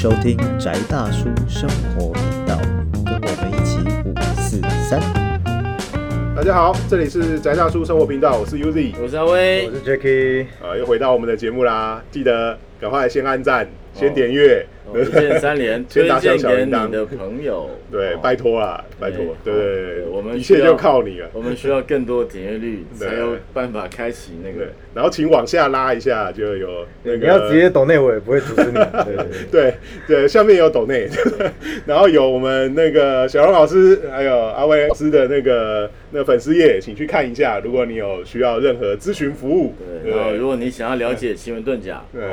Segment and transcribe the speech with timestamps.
[0.00, 2.56] 收听宅大叔生活频道，
[3.04, 5.00] 跟我们一起五四三。
[6.36, 9.66] 大家好，这里是宅大叔生活频道，我是 Uzi，我是阿威。
[9.66, 13.66] 我，是 Jacky，呃，又回到我们的节目啦，记得赶快先按赞，
[13.98, 17.68] 先点阅，哦一键三连， 先打推荐给你的朋友。
[17.90, 21.28] 对，哦拜托啦，拜托，对对对对我们一切就靠你了。
[21.32, 28.74] 我们需要更多的点阅率， 对才有办法开启那对个。，然后请往下拉一下，就有那个你要直接抖内我也不会阻止你。
[29.04, 29.16] 对
[29.50, 29.74] 对
[30.06, 31.08] 对，下面有抖内，
[31.86, 37.58] 然后有我们那个小龙老师，还有阿威老师的那个那粉丝页，请去看一下。
[37.58, 42.28] 如果你有需要任何咨询服务，对，然后如果你想要了解奇门遁甲，对哦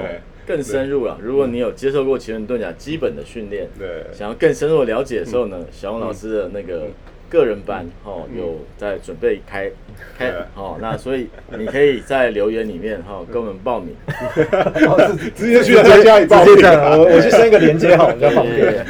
[0.45, 4.05] 更深入了，如果你有接受过奇门遁甲基本的训练，对。
[4.13, 6.87] 想要更深入的了解的时候呢，小王老师的那个
[7.29, 8.37] 个人班哦，嗯。
[8.39, 9.69] 有在准备开
[10.17, 10.39] 开对。
[10.55, 13.95] 哦，那所以你可以在留言里面哈跟我们报名，
[15.35, 16.53] 直接 去他家里报名。
[16.55, 18.85] 我我去升一个连接好，比较方对便。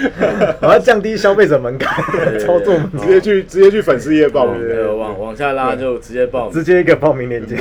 [0.61, 2.03] 我要 降低消费者门槛，
[2.39, 4.59] 操作直接去直接去粉丝页报名。
[4.67, 6.53] 对，往往下拉就直接报名。
[6.53, 6.65] 直。
[6.65, 7.55] 接一个报名链接，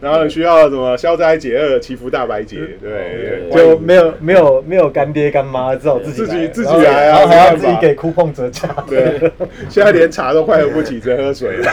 [0.00, 8.68] 然后需要什么消灾解厄、祈福大白节，对，对就没有没有没有干爹干妈，只好自己自己自己来啊然后还要自己给 coupon 折价。
[8.88, 9.25] 对，
[9.68, 11.72] 现在连茶都快喝不起，只喝水了，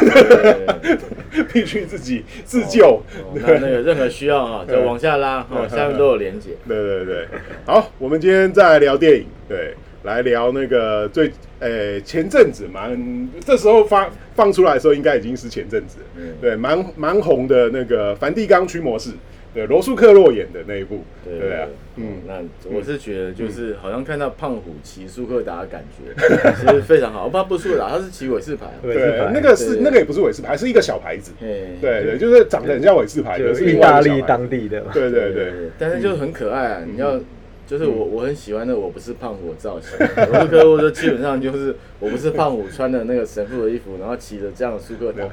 [1.51, 2.85] 必须自己自救。
[2.85, 3.01] 哦
[3.35, 6.51] 那那个任何需要啊，就往下拉哈，下面都有连接。
[6.67, 7.27] 对对对，
[7.65, 15.97] 好，我们今天再来聊电影，对，来聊那个最呃前阵子蛮，这时候发放出来的时候应该已经是前阵子
[16.41, 19.11] 对，蛮蛮红的那个梵蒂冈驱魔士，
[19.53, 26.13] 对，罗素克洛演的那一部，对对啊，嗯嗯，，那我是觉得就是好像看到胖虎骑苏克达的感觉，
[26.59, 27.29] 其实非常好。
[27.29, 28.73] 不，他不是苏克达，他是骑韦氏牌啊。
[28.83, 34.91] 韦氏牌，对那个是对那个也不是韦氏牌，是一个小牌子，嘿对对，就是长得很像韦氏牌，的是意大利当地的嘛。
[34.91, 36.81] 对对对，但是就很可爱啊！
[36.85, 37.19] 你要
[37.67, 39.97] 就是嗯我我很喜欢的，我不是胖虎的造型。
[40.31, 45.23] 罗素克，我就基本上就是我不是胖虎穿的那个神父的衣服，然后骑着这样的苏克达。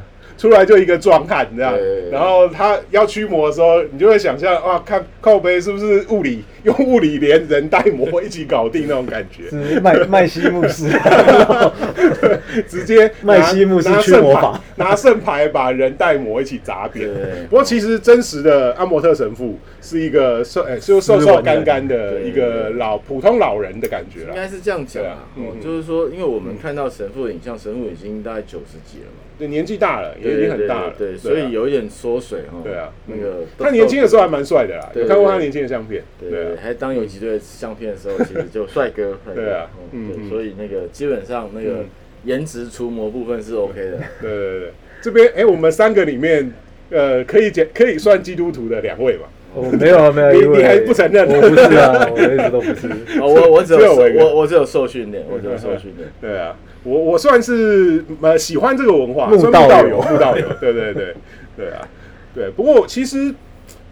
[0.41, 1.75] 出来就一个壮汉这样，
[2.11, 10.89] 然后他要驱魔的时候，你就会想象哇，看靠背是不是物理用物理连人带魔一起搞定那种感觉，是麦 麦西牧师，
[12.67, 14.61] 直接拿 麦西姆斯拿圣牌驱魔法。
[14.77, 17.07] 拿圣牌把人带魔一起砸扁。
[17.51, 24.29] 不过其实真实的阿摩特神父是一个瘦哎就瘦瘦干干的一个老普通老人的感觉啦。
[24.31, 25.19] 应该是这样讲啊，
[25.63, 30.95] 就是说，因为我们看到神父的影像，神父已经大概九十几了嘛，对，年纪大了，也已经很大了。
[30.99, 32.59] 对，所以有一点缩水哈。
[32.63, 36.03] 对啊那个他年轻的时候还蛮帅的啦，对有看过他年轻的相片。
[36.19, 41.85] 对对啊对，还当游击队相片的时候，其实就帅哥，对啊嗯所以那个基本上那个嗯
[42.25, 46.53] 颜值除魔部分是 OK 的，对对对，这边哎、我们三个里面，
[46.91, 49.23] 呃，可以讲可以算基督徒的两位嘛？
[49.53, 52.87] 我没有啊没有，你因为你还不承认我不是啊，我一直都不是。
[53.21, 56.09] 哦，我我只有我我只有受训练，我只有受训练。
[56.21, 61.15] 对啊，我我算是呃喜欢这个文化，慕道友慕道友，对对对
[61.57, 61.87] 对啊，
[62.35, 62.51] 对。
[62.51, 63.35] 不过其实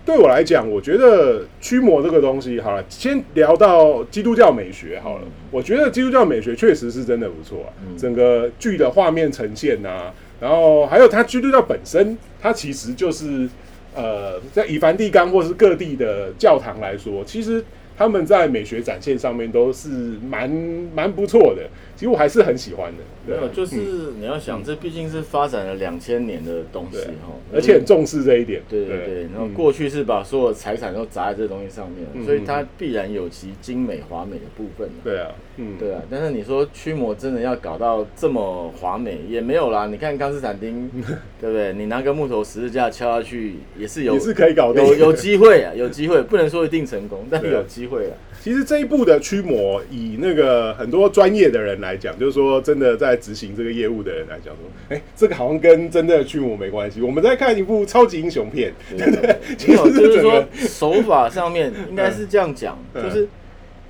[0.06, 5.24] 对我来讲，我觉得驱魔这个东西，好了，先聊到基督教美学好了。
[5.50, 13.46] 我觉得基督教美学确实是真的不错啊，整个剧的画面呈现啊，然后还有它基督教本身，它其实就是
[13.94, 17.62] 呃，在以梵蒂冈或是各地的教堂来说，其实
[17.98, 20.48] 他们在美学展现上面都是蛮
[20.94, 21.68] 蛮不错的。
[21.96, 23.74] 其实我还是很喜欢的，没有，就是
[24.20, 28.62] 你要想，这毕竟是发展了两千年的东西对哈，而且很重视这一点。
[28.68, 34.88] 对对对，然后嗯过去是把所有财产都砸在这东西上面，嗯所以它必然有其精美华美的部分。
[35.02, 35.26] 对啊，
[35.56, 39.86] 嗯，对啊，但是你说驱魔真的要搞到这么华美也没有啦。
[39.86, 40.88] 你看康斯坦丁，
[41.40, 41.72] 对不对？
[41.72, 44.86] 你拿个木头十字架敲下去也是有也是可以搞定。
[44.86, 48.12] 有有机会啊，有机会，不能说一定成功，但对啊有机会啊。
[48.40, 57.02] 其实这一部的驱魔，以那个很多专业的人来讲，就是说真的在执行这个业务的人来讲，说，哎、这个好像跟真的驱魔没关系。
[57.02, 63.28] 我们在看一部超级英雄片，对对对，其没有，实就是说手法上面应该是这样讲，嗯就是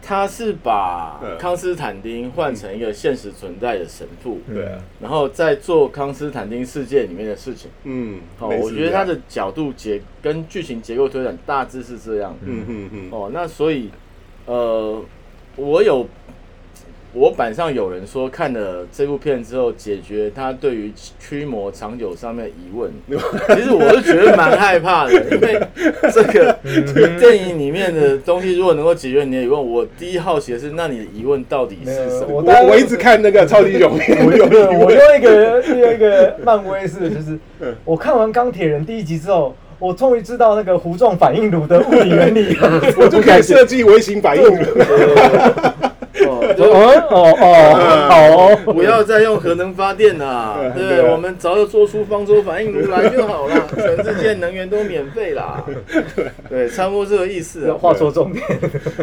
[0.00, 7.70] 他是把嗯康斯坦丁换成一个现实存在的神父，对啊，然后在做康斯坦丁世界里面的事情。
[7.84, 12.34] 嗯，哦，我觉得他，的角度结跟剧情结构推展大致是这样。
[12.42, 13.90] 嗯嗯嗯，哦，那所以
[14.46, 15.02] 呃，
[15.56, 16.06] 我有
[17.14, 22.90] 我板上有人说看了这部片之后，解决他对于驱魔长久上面的疑问。
[23.56, 25.58] 其实我是觉得蛮害怕的，因为
[26.12, 26.58] 这个
[27.18, 32.26] 电影里面的东西如果能够解决你的疑问，我第一好奇的是，那你的疑问到底是什么？
[32.28, 34.44] 我我我一直看那个超级英雄片，我有
[34.78, 37.38] 我用一个用一个漫威式的，就是
[37.86, 42.56] 我看完钢铁人第一集之后，我终于知道那个弧状反应炉的物理原理。
[42.98, 44.54] 我就可以设计微型反应炉。
[47.10, 51.10] 哦，哦哦 不要再用核能发电啦， 对不对对？
[51.10, 55.64] 我们早就做出方舟反应炉来就好了，全世界能源都免费啦。
[56.48, 57.74] 对，差不多这个意思啊。
[57.74, 58.44] 话说重点，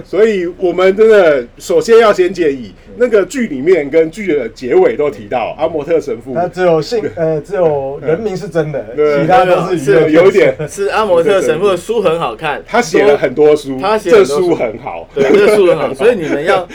[0.04, 6.34] 所以我们真的首先要先建议，那个剧里面跟剧的结尾都提到阿摩特神父。
[6.34, 9.22] 他只有姓呃只有人名是真的，对。
[9.22, 14.46] 其他都是是有点，是阿摩特神父的书很好看，他写了很多书，他写了这很多书。
[14.50, 16.68] 书很好，对，这书很好，所以你们要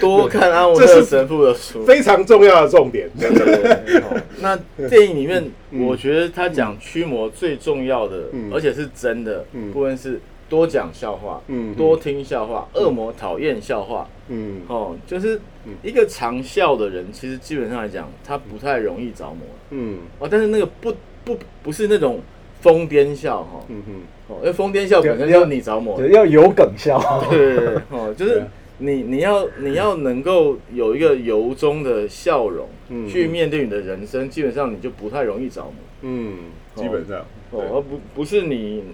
[0.00, 1.84] 多看阿摩特神父的书。
[1.84, 3.10] 非常重要的重点。
[3.18, 4.02] 对对对
[4.40, 4.56] 那
[4.88, 5.84] 电影里面，嗯。
[5.84, 8.50] 我觉得他讲驱魔最重要的，嗯。
[8.52, 9.72] 而且是真的嗯。
[9.72, 12.68] 部分是多讲笑话，嗯多听笑话。
[12.74, 14.62] 恶魔讨厌笑话，嗯。
[14.68, 15.74] 哦，就是嗯。
[15.82, 19.38] 一个常笑的人，其实基本上来讲，他不太容易着魔。
[19.70, 19.98] 嗯。
[20.18, 20.28] 哦。
[20.30, 22.20] 但是那个不不不是那种
[22.60, 23.92] 疯癫笑哈，嗯哼。
[24.28, 26.98] 哦，因为疯癫笑本身要就是你着魔，对要有梗笑。
[27.30, 28.42] 对哦，就是对
[28.78, 36.36] 你你要你要能够有一个由衷的笑容，嗯去面对你的人生，基本上你就不太容易着魔嗯，
[36.74, 37.20] 基本上
[37.50, 38.84] 哦，对而不不是你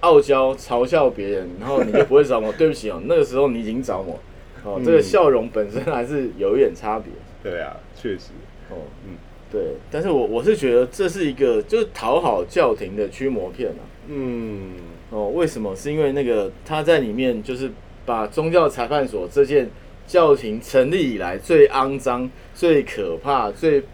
[0.00, 2.52] 傲娇嘲笑别人，然后你就不会着魔。
[2.58, 4.18] 对不起哦，那个时候你已经着魔。
[4.64, 7.10] 哦，嗯这个笑容本身还是有一点差别。
[7.42, 8.32] 对啊，确实，
[8.70, 8.76] 哦，
[9.06, 9.16] 嗯
[9.50, 13.82] 对，但是我我是觉得这是一个就是讨好教廷的驱魔片啊。
[14.08, 14.72] 嗯
[15.10, 15.74] 哦，为什么？
[15.74, 17.70] 是因为那个他在里面就是
[18.10, 19.70] 把宗教裁判所这件
[20.04, 23.84] 教廷成立以来最肮脏、最可怕、最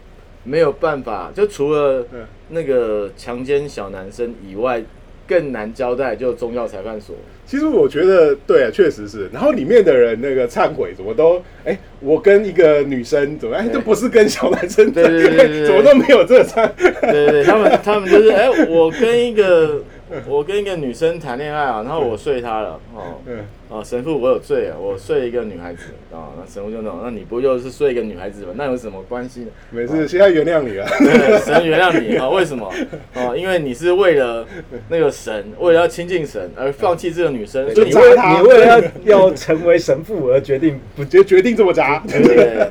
[0.43, 4.81] 没有办法，就除了嗯那个强奸小男生以外，
[5.27, 7.15] 更难交代，就宗教裁判所。
[7.45, 9.29] 其实我觉得对啊，确实是。
[9.31, 16.67] 然后里面的人那个忏悔，怎么都哎，我跟一个女生怎么哎，对这不是跟小男生对对对对对 怎么都没有这忏。
[16.75, 19.83] 对对对，他们他们就是哎、我跟一个
[20.27, 23.19] 我跟一个女生谈恋爱啊，然后我睡她了哦。
[23.25, 23.39] 嗯
[23.69, 28.53] 啊，神父，我有罪啊，我睡一个女孩子啊，那神父就那种，那你不就是睡一个女孩子吗？
[28.55, 29.47] 那有什么关系呢？
[29.71, 30.87] 没事，现在原谅你了。
[30.99, 32.29] 对，神原谅你啊？
[32.29, 32.73] 为什么？
[33.15, 34.47] 哦，因为你是为了
[34.87, 38.65] 那个神，为了要亲近神而放弃这个女生，所以你为就砸他你为了
[39.05, 42.69] 要要成为神父而决定不 决决定这么渣， 对对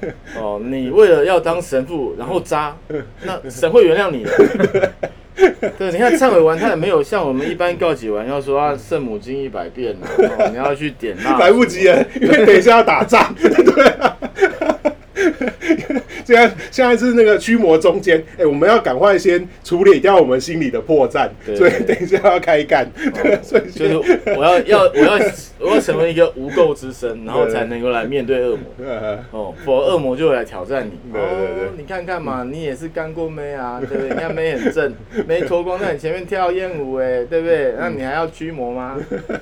[0.00, 2.74] 对哦，你为了要当神父，然后渣，
[3.22, 4.92] 那神会原谅你的。
[5.78, 10.06] 对，你看忏悔完，他也没有像我们一般告解完要说啊圣母经一百遍啊，
[10.38, 13.34] 哦、你要去点蜡，来不及了，因为等一下要打仗。
[13.38, 14.16] 对啊。
[16.28, 25.18] 现在现在是那个驱魔中间，哎、我们要赶快先处理掉我们心里的破绽，对所以等一下要开干， 对，所以就先是我要要我要
[25.58, 28.64] 我要成为一个无垢之身，然后才能够来面对恶魔。
[28.86, 30.92] 呃哦，否则恶魔就会来挑战你。
[31.10, 34.10] 对对对哦，你看看嘛，你也是干过妹啊，对不对？
[34.10, 34.94] 你看妹很正，
[35.26, 37.72] 妹脱光在你前面跳艳舞，哎，对不对？
[37.78, 38.98] 那你还要驱魔吗？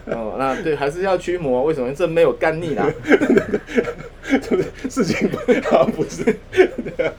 [0.07, 1.65] 哦，那对，还是要驱魔？
[1.65, 1.93] 为什么？
[1.93, 2.87] 这没有干腻啦。
[4.41, 5.37] 就 是事情不
[5.71, 7.13] 好像不是， 对啊，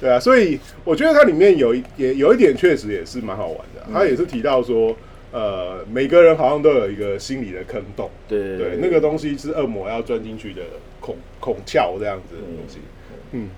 [0.00, 4.96] 对啊，所以我觉得它里面有一也有一点确实也是蛮好玩的啊、它也是提到说，
[5.32, 10.62] 呃，每个人好像都有一个心理的坑洞，对对，那个东西是恶魔要钻进去的
[11.00, 12.78] 孔孔窍这样子的东西，
[13.32, 13.48] 嗯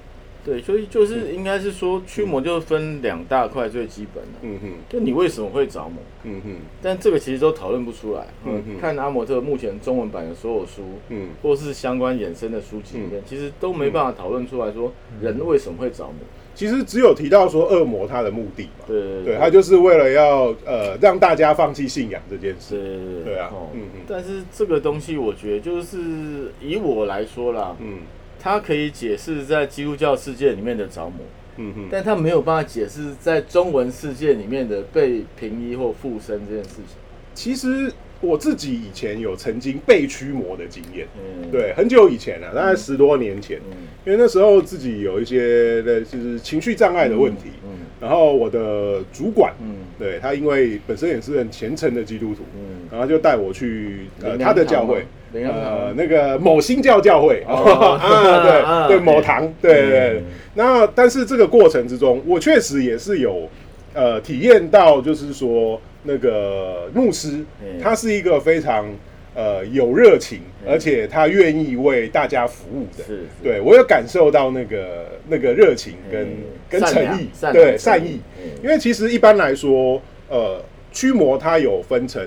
[0.47, 4.69] 对，所以就是应该是说驱魔就分两大块最基本的，嗯哼。
[4.89, 6.01] 就你为什么会着魔？
[6.23, 6.57] 嗯哼。
[6.81, 8.29] 但这个其实都讨论不出来。
[8.45, 11.31] 嗯哼，看阿摩特目前中文版的所有书，嗯。
[11.43, 16.15] 或是相关衍生的书籍里面，其实都没办法讨论出来说人为什么会着魔。
[16.55, 27.99] 其实只有提到说恶魔他的目的嘛，对对对他就是为了要呃让大家放弃信仰这件事，对对对对啊哦嗯嗯但是这个东西，我觉得就是以我来说啦，嗯
[28.47, 31.19] 它可以解释在基督教世界里面的着魔，
[31.57, 36.97] 嗯哼，但它没有办法解释在中文世界里面的被平移或附身这件事情。
[37.35, 37.93] 其实
[38.27, 47.71] 我自己以前有曾经被驱魔的经验，嗯，对，很久以前了、啊，大概十多年前，嗯，因为那时候自己有一些的就是情绪障碍的问题，嗯。
[47.99, 49.77] 然后我的主管，嗯。
[49.99, 52.87] 对他因为本身也是很虔诚的基督徒，嗯。
[52.91, 57.97] 然后就带我去呃他的教会呃那个某新教教会哦。
[57.99, 60.23] 啊，对对，某堂，对对。
[60.55, 63.49] 那但是这个过程之中，我确实也是有
[63.95, 67.79] 呃体验到，就是说那个牧师嗯。
[67.83, 68.87] 他是一个非常
[69.35, 70.73] 呃有热情，嗯。
[70.73, 73.05] 而且他愿意为大家服务的。
[73.05, 76.37] 是，对我有感受到那个那个热情跟嗯。
[76.69, 78.21] 跟诚意，对善意。
[78.43, 78.51] 嗯。
[78.63, 82.27] 因为其实一般来说，呃，驱魔它有分成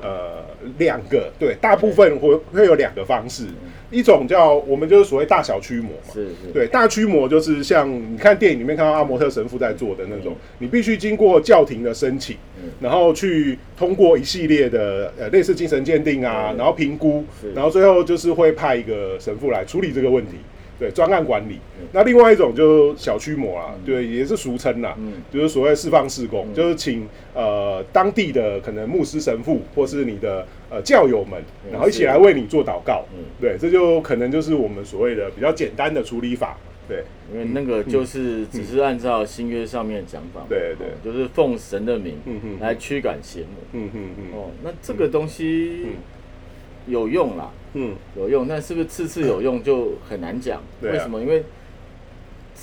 [0.00, 0.44] 呃
[0.78, 3.44] 两个，对，大部分会会有两个方式，
[3.90, 12.68] 一种叫我们就是所谓大小驱魔嘛，是是，对，大驱魔就是像你看电影里面看到阿摩特神父在做的那种，你必须经过教廷的申请，嗯。
[12.80, 16.56] 然后去通过一系列的呃类似精神鉴定啊，嗯。
[16.58, 20.32] 然后评估，然后最后就是会派一个神父来处理这个问题。
[20.78, 21.58] 对，专案管理。
[21.80, 21.88] 嗯。
[21.92, 25.14] 那另外一种就是小驱魔啦，对，也是俗称啦，嗯。
[25.32, 26.54] 就是所谓释放事工，嗯。
[26.54, 33.04] 就是请呃当地的可能牧师、神父或是你的呃教友们，嗯然后一起来为你做祷告。
[33.16, 36.56] 嗯对，这就可能就是我们所谓的比较简单的处理法。
[36.88, 42.16] 对，因为那个就是只是按照新约上面的讲法嘛，对对哦就是奉神的名
[42.60, 43.48] 来驱赶邪魔。
[43.72, 45.92] 嗯嗯嗯哦，那这个东西嗯
[46.86, 50.62] 有用啦，嗯，有用，但是不是次次有用就很难讲。
[50.80, 51.20] 为什么？
[51.20, 51.44] 因为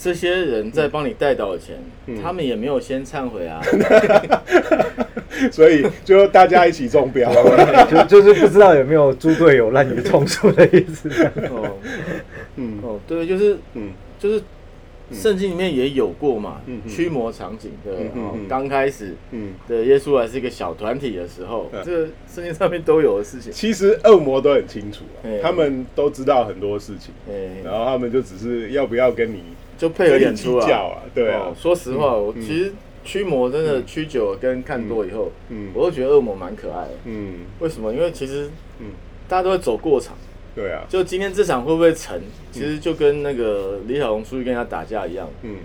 [0.02, 3.62] 这些人在帮你带导的钱，嗯他们也没有先忏悔啊。
[5.52, 7.32] 所以就大家一起中标。
[7.90, 11.10] 就就是不知道有没有猪队友滥竽充数的意思。
[11.52, 11.78] 哦
[12.58, 12.80] 嗯。
[12.82, 13.92] 哦，对，就是嗯。
[14.18, 14.42] 就是
[15.12, 18.10] 圣经里面也有过嘛驱魔场景对
[18.50, 23.52] 刚开始嗯，对耶稣还是一个小团体的时候对，这个圣经上面都有的事情。
[23.52, 29.44] 其实恶魔都很清楚啊哎，他们都知道很多事情，哎，然后他们就只是要不要跟你
[29.78, 30.66] 就配合演出啊，
[31.14, 31.42] 对啊。
[31.42, 32.42] 哦，说实话，我嗯。
[32.42, 32.74] 其实
[33.06, 36.92] 驱魔真的驱久了跟看多以后，嗯我都觉得恶魔蛮可爱的。
[37.06, 37.94] 嗯为什么？
[37.94, 38.88] 因为其实嗯，
[39.30, 40.18] 大家都会走过场，
[40.56, 42.20] 对啊，就今天这场会不会成，
[42.52, 45.58] 其实就跟那个李小龙出去跟他打架一样，嗯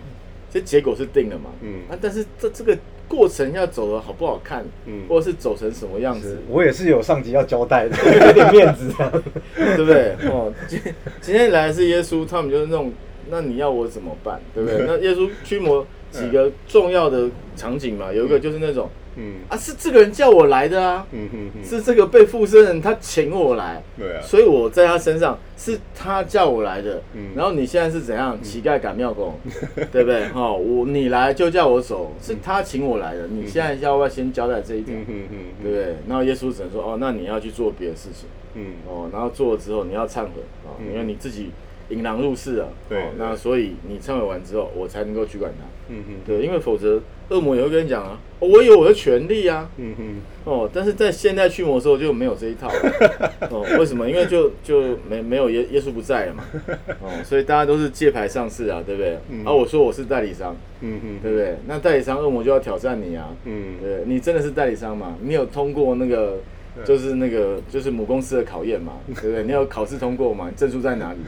[0.52, 1.50] 这结果是定了嘛。
[1.62, 2.76] 嗯啊，但是这这个
[3.08, 9.12] 过程要走的好不好看，嗯或者是走成什么样子，我也是有上级要交代的， 有点面子这样。
[9.54, 10.14] 对不对？
[10.28, 10.78] 哦，今
[11.20, 12.92] 今天来的是耶稣，他们就是那种，
[13.30, 14.40] 那你要我怎么办？
[14.54, 14.84] 对不对？
[14.86, 27.02] 那耶稣驱魔几个重要的场景嘛，有一个就是那种嗯啊，是这个人叫我来的啊，嗯嗯嗯，是这个被附身人他请我来，对啊，所以我在他身上是他叫我来的。
[27.14, 28.38] 嗯然后你现在是怎样？
[28.42, 29.34] 乞丐赶庙工，
[29.92, 30.24] 对不对？
[30.34, 33.26] 哦，我你来就叫我走，是他请我来的。
[33.26, 34.98] 你现在要不要先交代这一点？
[35.00, 35.96] 嗯嗯嗯，对不对？
[36.08, 40.30] 然后耶稣只能说，哦，那你要去做别的事情，嗯哦，然后做了之后你要忏悔
[40.64, 41.50] 啊，嗯因为你自己
[41.90, 45.64] 引狼入室啊，对哦那所以你忏悔完之后，我才能够驱赶他。
[45.92, 54.08] 嗯嗯对，因为否则恶魔也会跟你讲啊，哦我有我的权利啊，嗯嗯哦，但是在现代驱魔的时候就没有这一套了 哦，为什么？
[54.08, 56.44] 因为就就没没有耶耶稣不在了嘛，
[57.02, 59.18] 哦，所以大家都是借牌上市啊，对不对？
[59.30, 59.44] 嗯。
[59.44, 61.56] 啊，我说我是代理商，嗯嗯，对不对？
[61.66, 63.74] 那代理商恶魔就要挑战你啊，嗯。
[63.82, 65.16] 对，你真的是代理商吗？
[65.22, 66.38] 你有通过那个
[66.84, 69.42] 就是那个就是母公司的考验嘛， 对不对？
[69.44, 70.46] 你要考试通过嘛？
[70.48, 71.18] 你证书在哪里？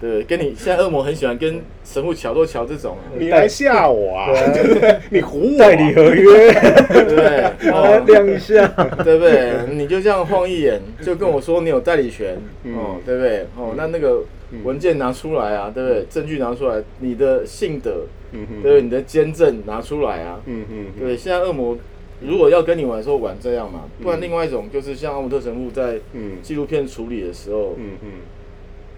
[0.00, 4.30] 对，跟你现在恶魔很喜欢跟神父桥都桥这种啊，你来吓我啊！
[5.10, 6.52] 你唬我啊，代理合约，
[6.88, 8.06] 对不对？
[8.06, 8.66] 亮一下。
[9.04, 9.52] 对不对？
[9.72, 13.46] 你就这样晃一眼，就跟我说你有代理权，嗯哦，对不对？
[13.56, 14.22] 哦，那那个
[14.64, 16.04] 文件拿出来啊，对不对？
[16.08, 18.82] 证据拿出来，你的信德，对不对？
[18.82, 21.16] 你的监证拿出来啊，嗯嗯嗯对。
[21.16, 21.76] 现在恶魔
[22.20, 26.38] 如果要跟你玩的时候玩这样嘛，不然另外一种就是像阿姆特神父在嗯。
[26.42, 28.10] 纪录片处理的时候，嗯嗯。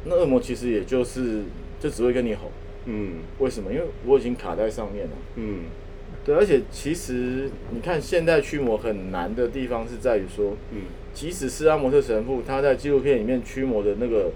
[0.07, 1.43] 那恶魔其实也就是
[1.79, 2.51] 就只会跟你吼，
[2.87, 3.17] 嗯。
[3.39, 3.73] 为什么？
[3.73, 5.13] 因为我已经卡在上面了。
[5.37, 5.65] 嗯。
[6.25, 10.83] 对，而且其实你看，现代驱魔很难的地方是在于说，嗯。
[11.13, 14.31] 即使是阿姆特神父，他在纪录片里面驱魔的那个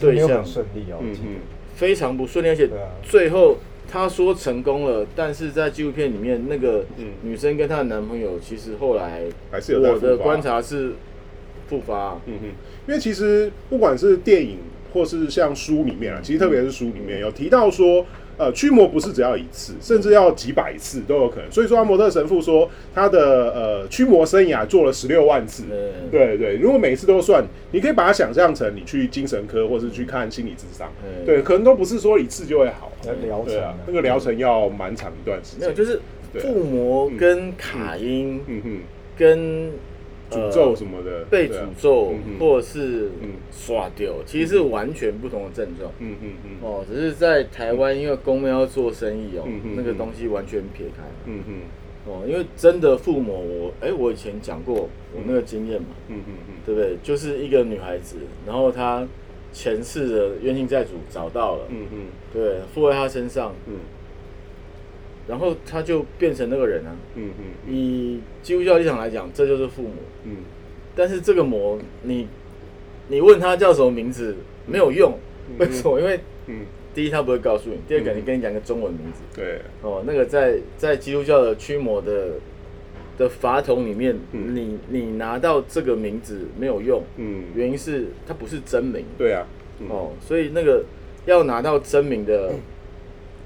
[0.00, 1.36] 对象顺利哦，我嗯。
[1.74, 2.68] 非常不顺利，而且
[3.02, 3.56] 最后
[3.90, 7.06] 他说成功了，但是在纪录片里面，那个嗯。
[7.22, 10.92] 女生跟她的男朋友，其实后来还是有我的观察是
[11.68, 12.46] 复发，嗯哼，
[12.86, 14.58] 因为其实不管是电影
[14.92, 18.04] 或是像书里面啊，其实特别是书里面有提到说，
[18.36, 21.50] 呃，驱魔不是只要一次，甚至要几百次都有可能。
[21.50, 25.64] 所以说，阿摩特神父说他的呃驱魔生涯做了十六万次。
[25.70, 32.90] 嗯，对对，如果每次都算，你可以把它想象成你去精神科或是去看心理智商，嗯对，可能都不是说一次就会好。
[33.06, 35.60] 要疗程啊对啊，那个疗程要蛮长一段时间。
[35.60, 36.00] 没有，就是
[36.38, 38.80] 附魔跟卡因嗯哼，
[39.16, 39.70] 跟
[40.34, 43.30] 诅咒什么的，被诅咒嗯或者是嗯。
[43.50, 45.90] 刷掉，其实是完全不同的症状。
[46.00, 49.44] 嗯嗯嗯哦，只是在台湾，因为公庙要做生意哦
[49.76, 51.02] 那个东西完全撇开。
[51.24, 51.54] 嗯嗯。
[52.06, 56.54] 哦，因为真的父母，我哎、我以前讲过我那个经验嘛，嗯嗯嗯。
[56.66, 56.96] 对不对？
[57.02, 59.06] 就是一个女孩子，然后她
[59.52, 61.98] 前世的冤亲债主找到了，嗯嗯。
[62.32, 63.76] 对，附在她身上，嗯
[65.26, 66.96] 然后他就变成那个人啊。
[67.14, 67.72] 嗯嗯。
[67.74, 69.94] 以基督教立场来讲，这就是父母。
[70.24, 70.36] 嗯。
[70.96, 72.28] 但是这个魔，你
[73.08, 75.18] 你问他叫什么名字没有用，
[75.50, 75.58] 嗯。
[75.58, 76.00] 为什么？
[76.00, 76.60] 因为嗯，
[76.94, 79.20] 第一他不会告诉你，第二个嗯你跟你讲个中文名字。
[79.34, 82.32] 对，哦，那个在在基督教的驱魔的
[83.16, 84.54] 的法统里面，嗯。
[84.54, 89.04] 你你拿到这个名字没有用，嗯，原因是它不是真名。
[89.16, 89.46] 对啊，
[89.80, 89.88] 嗯。
[89.88, 90.84] 哦，所以那个
[91.24, 92.52] 要拿到真名的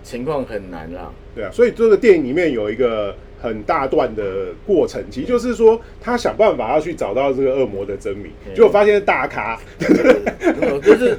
[0.03, 1.13] 情况很难啦。
[1.35, 9.61] 对啊，所以这个电影里面有一个很大段的过程，其实就是说他想办法要去找到这个恶魔的真名，嗯结果发现是大咖，
[10.83, 11.19] 就是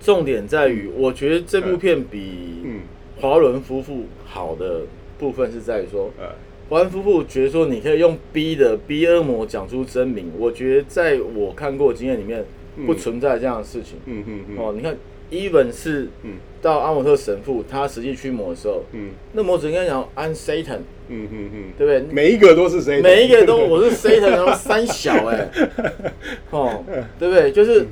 [0.00, 2.80] 重点在于，我觉得这部片比嗯。
[3.20, 4.82] 华伦夫妇好的
[5.18, 6.26] 部分是在于说，呃。
[6.68, 12.44] 华伦夫妇觉得说你可以用逼的逼恶魔讲出真名，我觉得在我看过的经验里面
[12.76, 12.86] 嗯。
[12.86, 13.98] 不存在这样的事情。
[14.06, 14.56] 嗯嗯嗯。
[14.56, 14.96] 哦，你看
[15.30, 22.00] ，even 是嗯到阿姆特神父他实际驱魔的时候，嗯那魔神应该讲 I'm Satan，嗯嗯嗯，对不对？
[22.12, 23.02] 每一个都是 Satan，？
[23.02, 25.48] 每一个都我是 Satan，然后三小哎、
[26.50, 26.84] 哦，
[27.18, 27.52] 对不对？
[27.52, 27.86] 就是，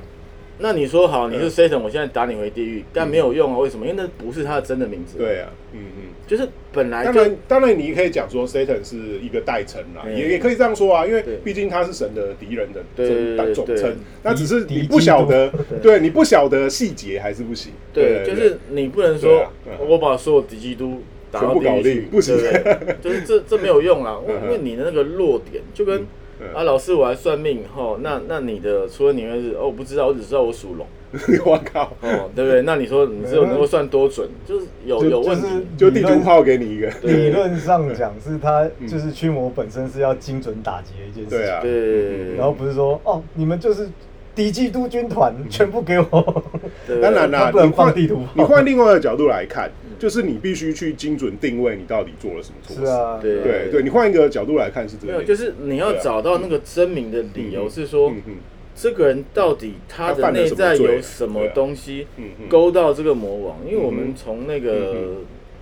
[0.59, 3.59] 那你说好你是 Satan，我现在打你回地狱，但没有用啊？
[3.59, 3.87] 为什么？
[3.87, 6.03] 因为那不是他的真的名字。，对啊，嗯嗯。
[6.27, 13.95] 就是本来就当然，当然，你可以讲说 Satan 是一个代称啦，嗯也也可以这样说啊，因为毕竟他是神的敌人的对总称，
[14.25, 17.73] 那只是你不晓得对你不晓得细节还是不行。
[17.93, 22.97] 对，就是你不能说啊嗯我把所有敌基督打部搞地狱去定不行对不对？
[23.01, 26.07] 就是这这没有用啊，因 为嗯因为你的那个弱点就跟嗯
[26.55, 30.87] 啊老师我来算命哈，那那你的除了你会是哦我不知道，我只知道我属龙。
[31.47, 32.63] 我靠，哦，对不对？
[32.63, 35.47] 那你说你只有能够算多准，就是有有问题。
[35.79, 36.89] 就地图炮给你一个。
[37.03, 38.89] 理论上讲是他嗯。
[38.89, 42.35] 就是驱魔本身是要精准打击的一件事情，对啊，对。
[42.37, 43.89] 然后不是说哦你们就是
[44.35, 46.45] 敌基督军团全部给我，
[46.87, 47.01] 对。
[47.01, 52.81] 当然啦，不能你换放地图炮你换另外一个角度来看，就是你必须去精准定位你到底做了什么错事。
[52.81, 53.43] 是啊，对。
[53.43, 58.35] 对对，你换一个角度来看是这没有，就是你要找到那个真名的理由，是说嗯嗯
[58.75, 62.07] 这个人到底他的内在有什么东西
[62.49, 63.59] 勾到这个魔王？
[63.67, 65.17] 因为我们嗯从那个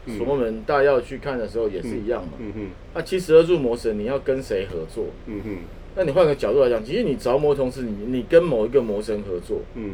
[0.06, 2.32] 嗯所罗门大要去看的时候也是一样嘛。
[2.40, 5.06] 嗯嗯那七十二柱魔神你要跟谁合作？
[5.26, 5.56] 嗯嗯。
[5.96, 9.60] 那你换个角度来讲，其实你着魔同时，你你跟某一个魔神合作。
[9.76, 9.92] 嗯，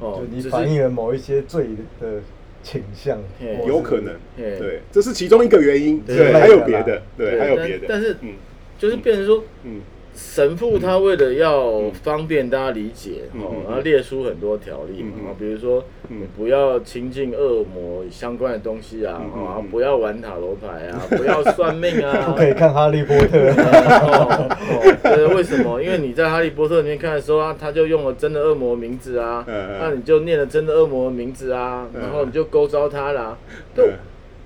[0.00, 1.66] 哦就，你只是反映了某一些罪
[2.00, 2.22] 的
[2.64, 3.22] 倾向
[3.68, 6.32] 有可能，对，这是其中一个原因，对。
[6.32, 8.32] 还有别的，对，还有别的，但但是嗯。
[8.76, 9.44] 就是变成说。
[9.62, 9.80] 嗯
[10.14, 16.20] 神父他为了要方便大家理解，哦然后列出很多条例嘛，哦比如说嗯。
[16.20, 25.82] 你不要亲近恶魔相关的东西啊，嗯嗯哦，然后嗯不要玩塔罗牌啊， 不要算命啊，不可以看哈利波特，哦 哦，对，为什么？
[25.82, 32.00] 因为你在哈利波特里面看的时候啊，他就用了真的恶魔名字啊，那你就念了真的恶魔名字啊，嗯。
[32.02, 33.36] 然后你就勾招他啦。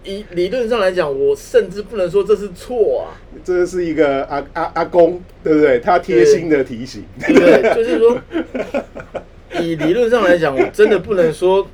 [0.09, 3.13] 以理论上来讲，我甚至不能说这是错啊，
[3.45, 5.79] 这是一个阿阿阿公，对不对？
[5.79, 7.75] 他贴心的提醒，对不对？
[7.75, 8.19] 就是说，
[9.61, 11.69] 以理论上来讲，我真的不能说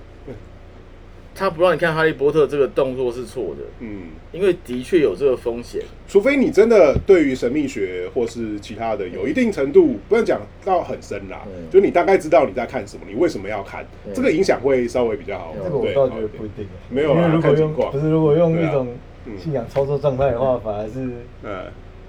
[1.35, 5.83] 他不让你看《哈利波特》这个动作是错的，嗯，因为的确有这个风险。
[6.07, 11.69] 除非你真的对于神秘学或是其他的有一定程度，不能讲到很深啦，嗯。
[11.71, 14.13] 就你大概知道你在看什么，你为什么要看，嗯。
[14.15, 15.55] 这个影响会稍微比较好。
[15.63, 17.93] 这个我倒觉得不一定，没有啦因为如果看情况。
[17.93, 18.89] 用不是如果用一种
[19.27, 19.39] 嗯。
[19.39, 21.11] 信仰操作状态的话，反而是
[21.43, 21.65] 呃，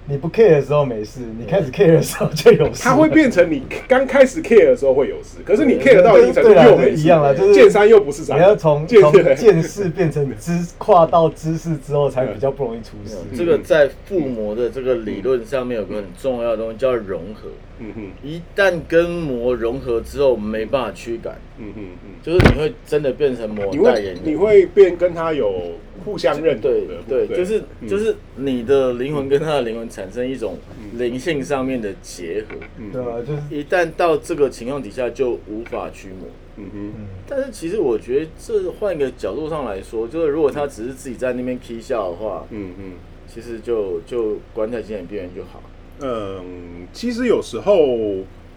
[0.08, 2.84] 你不 care 的时候没事，你开始 care 的时候就有事。
[2.84, 13.16] 它会变成你刚开始 care 的时候会有事，可是你 care 到一定程度又没事，一样了就是见山又不是山，你要从见从 见识变成知跨到知识之后，才比较不容易出事。
[13.36, 18.10] 这个在附魔的这个理论上面有个很重要的东西叫融合，嗯哼。
[18.22, 24.18] 一旦跟魔融合之后，没办法驱赶，嗯哼嗯，就是你会真的变成魔你会代言人。
[24.24, 25.72] 你会变跟他有
[26.04, 30.56] 互相认同对的，对，就是嗯就是你的灵魂跟他的灵魂产生一种
[30.94, 32.92] 灵性上面的结合，嗯。
[32.92, 33.42] 对啊，就是。
[33.50, 36.28] 一旦到这个情况底下就无法驱魔。
[36.56, 36.92] 嗯哼。
[36.96, 42.92] 嗯，但是其实我觉得这换一个角度上来说，就是如果他只是自己在那边 k 笑的话，嗯嗯。
[43.28, 45.60] 其实就就关在经典边缘就好。
[46.00, 47.76] 嗯，其实有时候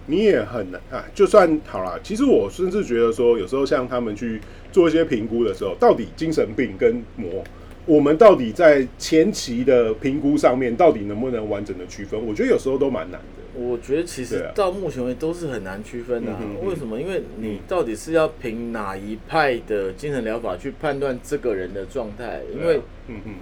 [0.07, 1.05] 你也很难啊。
[1.13, 4.39] 就算好啦，其实我甚至觉得说，有时候像他们去
[4.71, 7.43] 做一些评估的时候，到底精神病跟魔，
[7.85, 12.19] 我们到底在前期的评估上面，到底能不能完整的区分？
[12.25, 13.59] 我觉得有时候都蛮难的。
[13.59, 16.31] 我觉得其实到目前为止都是很难区分的、
[16.63, 17.01] 为什么？
[17.01, 22.41] 因为你到底是要凭哪一派的精神疗法去判断这个人的状态？
[22.53, 23.33] 因为嗯嗯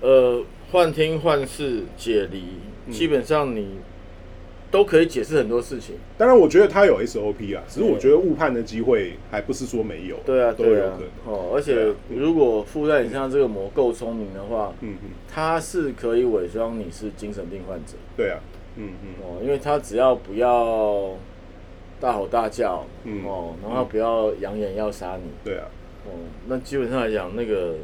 [0.00, 3.78] 呃，幻听、幻视、解离，嗯基本上你
[4.70, 5.96] 都可以解释很多事情。
[6.16, 10.70] 当然，我觉得他有 SOP 啊，只是我觉得误判的机会还不是说没有，对啊，对啊。
[10.70, 14.96] 都有可能。，哦，而且如果附在你身上这个魔够聪明的话，嗯。
[15.02, 17.94] 嗯，他是可以伪装你是精神病患者。
[18.16, 18.40] 对啊，
[18.76, 19.08] 嗯嗯。
[19.22, 21.10] 哦，因为他只要不要
[22.00, 23.22] 大吼大叫，嗯。
[23.26, 25.66] 哦，然后不要扬言要杀你，对啊，
[26.06, 26.10] 哦，
[26.48, 27.74] 那基本上来讲，那个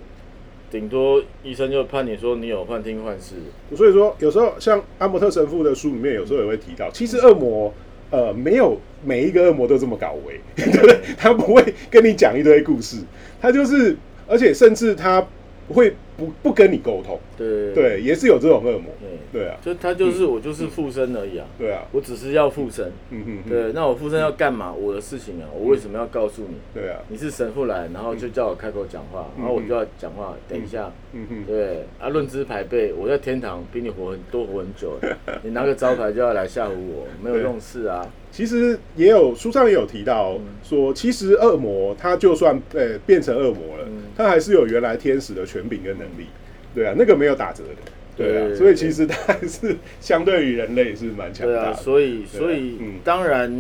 [0.70, 3.34] 顶多医生就判你说你有幻听幻视，
[3.76, 7.72] 所以说，有时候像阿伯特神父的书里面，有时候也会提到，其实恶魔
[8.10, 10.98] 呃没有每一个恶魔都这么搞维， 对不对？
[11.16, 12.98] 他不会跟你讲一堆故事，
[13.40, 15.26] 他就是，而且甚至他
[15.74, 17.72] 会不不跟你沟通，对。
[17.74, 24.72] 对，也是有这种恶魔，对，对啊，就他就是我就是附身而已啊，对啊，我只是要附身，嗯哼哼，对，那我附身要干嘛？
[24.72, 26.56] 我的事情啊，我为什么要告诉你？
[26.74, 30.34] 对啊，你是神父来，然后就叫我开口讲话，然后我就要讲话。
[30.48, 31.84] 等一下，嗯哼，对。
[32.00, 34.98] 啊，论资排辈，我在天堂比你活很多活很久，
[35.42, 38.06] 你拿个招牌就要来吓唬我，没有用事啊。
[38.30, 44.02] 其实也有书上也有提到说，其实恶魔他就算呃变成恶魔了，嗯。
[44.16, 46.26] 他还是有原来天使的权柄跟能力，
[46.74, 52.94] 对啊，那个没有打折的，对啊，所以其实他还是相对于人类是蛮强的，所以对啊所以嗯。
[53.04, 53.52] 当然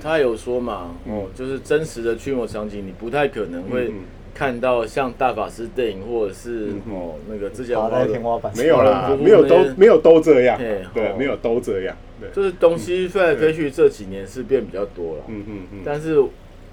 [0.00, 1.14] 他有说嘛，嗯。
[1.14, 3.90] 哦，就是真实的驱魔场景，你不太可能会
[4.38, 8.54] 看到像大法师电影或者是哦那个之前爬在天花板。
[8.54, 10.56] 上没有啦，嗯没有都没有都这样。
[10.56, 15.24] 嘿，对哦，没有都这样，对，就是东西飞来飞去，这几年是变比较多了。
[15.26, 16.22] 嗯嗯嗯，但是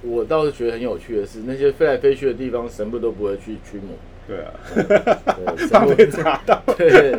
[0.03, 3.95] 我倒是觉得很有趣的是，那些飞来飞去的地方，神父都不会去驱魔。
[4.27, 4.53] 对啊，
[5.55, 7.13] 对，怕被查到， 对，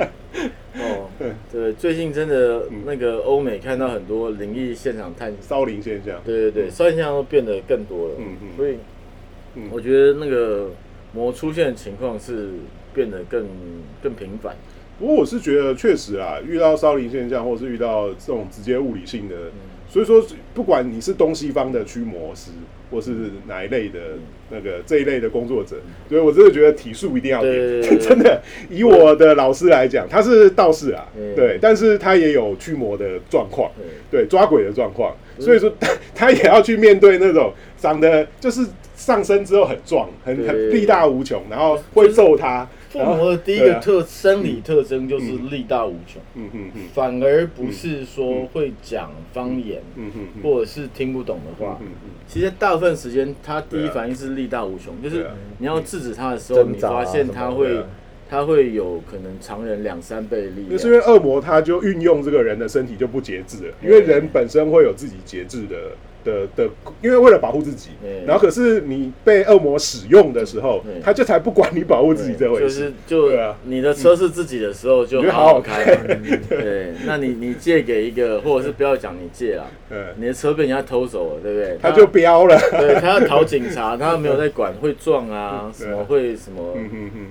[0.75, 1.09] 哦，
[1.53, 2.83] 对，最近真的嗯。
[2.87, 8.15] 那个欧美看到很多灵异现场探，骚灵现象，对对对，烧现象都变得更多了。
[8.19, 8.49] 嗯嗯。
[8.57, 8.77] 所以
[9.57, 9.65] 嗯。
[9.73, 10.71] 我觉得那个
[11.13, 12.51] 魔出现的情况是
[12.95, 13.47] 变得更
[14.03, 14.55] 更频繁。
[14.99, 19.35] 不过我是觉得确实啊，遇到烧灵现象，或是遇到这种直接物理性的，
[19.91, 22.51] 所以说不管你是东西方的驱魔师，
[22.91, 23.15] 或是
[23.47, 23.99] 哪一类的
[24.49, 25.77] 那个这一类的工作者，
[26.09, 27.69] 所以我真的觉得体术一定要对点。
[27.69, 27.99] 对对对。
[28.09, 31.35] 真的，以我的老师来讲，他是道士啊，嗯。
[31.35, 33.71] 对，但是他也有驱魔的状况，
[34.11, 38.67] 对对，抓鬼的状况，所以说他 他也要去面对那种长得就是
[38.97, 42.67] 上身之后很壮，很很力大无穷，然后会揍他。
[42.89, 46.83] 附魔的第一个特生理特征就是力大无穷，嗯嗯嗯。
[46.95, 50.11] 反而不是说会讲方言嗯。
[50.17, 51.89] 嗯嗯，或者是听不懂的话嗯。
[51.89, 55.27] 嗯其实大部分时间，他第一反应是力大无穷，就是
[55.59, 57.85] 你要制止他的时候，你发现他会
[58.29, 61.13] 他会有可能常人两三倍的力就是因为量。
[61.13, 65.93] 恶魔他就运用这个人的身体就不节制了，因为人本身会有自己节制的
[66.27, 66.69] 的的，
[67.01, 67.91] 因为为了保护自己，
[68.27, 73.31] 然后可是你被恶魔使用的时候，他就才不管你保护自己这回事就是。
[73.31, 73.31] 就
[73.65, 75.85] 你的车是自己的时候就好好好开。
[76.49, 81.79] 对，那你你借给一个，或者是不要讲你借啦， 嗯，你的车被人家偷走了，对不对？
[81.81, 82.59] 他就飙了。
[82.73, 86.75] 对他要逃警察，他没有在管会撞啊，什么会什么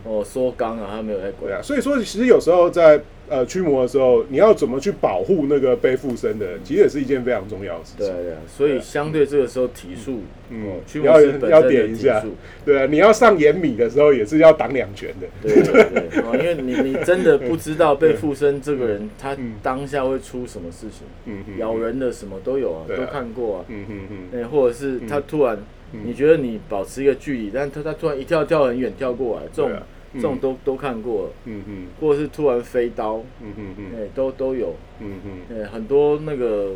[0.05, 1.51] 哦缩缸啊，他没有在管。
[1.51, 8.05] 对啊，所以说其实有时候在呃驱魔的时候，你要怎么去保护那个被附身的人，其实也是一件非常重要的事情。
[8.05, 12.23] 对啊对啊，所以相对这个时候体术，嗯哦，驱要魔师本要点一下，
[12.65, 15.27] 对啊，你要上眼米的时候也是要挡两拳的。
[15.41, 19.55] 对对对，哦， 因为你你真的不知道被附身这个人他嗯。
[19.63, 22.95] 当下会出什么事情，咬人的什么都有啊，啊。
[22.95, 23.65] 都看过啊。
[23.67, 25.57] 嗯嗯嗯，对，或者是他突然，
[25.91, 29.81] 你觉得你保持一个距离，但他他突然一跳跳很远跳过来，这种啊
[30.15, 34.73] 这种都都看过了，嗯嗯或者是突然飞刀，嗯嗯嗯哎，都都有。
[34.99, 36.71] 嗯嗯呃，很多那个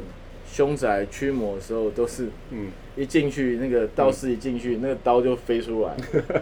[0.52, 5.96] 凶宅驱魔的时候，都是嗯，一进去，那个道士一进去，那个刀就飞出来。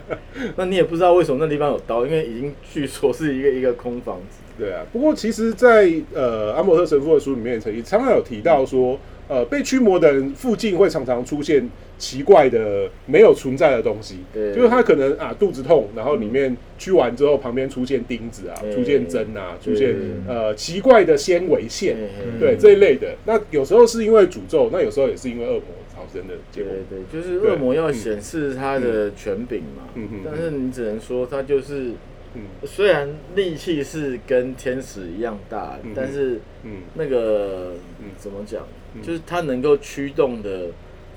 [0.57, 4.39] 那你也不知道为什么那地方有刀，因为已经据说是一个一个空房子。
[4.57, 4.83] 对啊。
[4.91, 19.95] 不过其实在，呃阿姆特神父的书里面，曾经常常有提到说，呃，被驱魔的人附近会常常出现奇怪的没有存在的东西，对就是他可能啊肚子痛，然后里面驱完之后，旁边出现钉子啊，出现针啊，出现
[20.27, 21.97] 呃奇怪的纤维线，
[22.39, 23.15] 对这一类的。
[23.25, 25.61] 那有时候是因为诅咒，那有时候也是因为恶魔
[25.93, 26.77] 产生的结对果。
[26.89, 29.89] 对，就是恶魔要显示他的权柄嘛。
[30.23, 31.91] 但是你只能说他就是，
[32.35, 38.61] 嗯虽然力气是跟天使一样大，嗯但是嗯那个嗯怎么讲，
[38.97, 40.67] 嗯就是它能够驱动的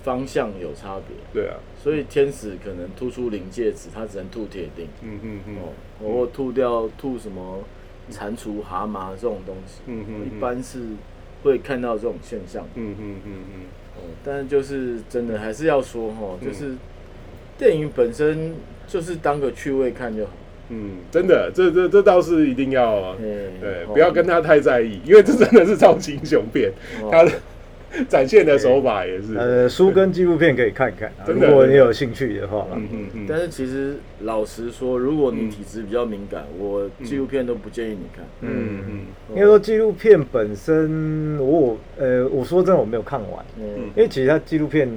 [0.03, 1.16] 方向有差别。
[1.33, 4.87] 对啊，所以天使可能吐出临界值，它只能吐铁钉。
[5.03, 7.59] 嗯嗯嗯哦，或吐掉吐什么
[8.11, 10.81] 蟾蜍、蛤蟆这种东西，嗯嗯嗯一般是
[11.43, 12.66] 会看到这种现象。
[12.75, 13.61] 嗯嗯嗯嗯。
[13.97, 16.75] 哦，但是就是真的还是要说哈，就是
[17.59, 18.55] 电影本身
[18.87, 20.33] 就是当个趣味看就好。
[20.73, 26.71] 嗯，真的，这这这倒是一定要，啊对，哦不要跟他太在意，因为这真的是超级英雄片，
[27.03, 27.33] 哦他的
[28.09, 32.66] 展现的手法也是，呃，书跟纪录片可以看看啊， 如果你有兴趣的话。
[32.74, 38.24] 嗯嗯嗯，但是其实老实说，如果你嗯体质比较敏感，我纪录片都不建议你看。
[38.42, 38.81] 嗯。
[38.88, 39.00] 嗯。
[39.31, 43.64] 应该说纪录片本身，我呃，我说真的我没有看完，嗯。
[43.96, 44.88] 因为其实它纪录片